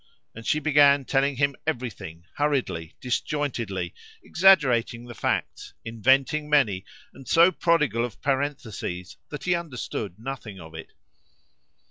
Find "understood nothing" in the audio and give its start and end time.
9.53-10.59